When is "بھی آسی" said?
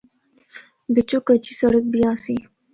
1.91-2.35